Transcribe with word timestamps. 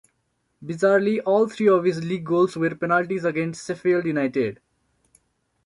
Bizarrely, 0.65 1.21
all 1.27 1.47
three 1.47 1.69
of 1.69 1.83
his 1.83 2.03
League 2.03 2.25
goals 2.25 2.57
were 2.57 2.73
penalties 2.73 3.23
against 3.23 3.67
Sheffield 3.67 4.05
United. 4.07 4.59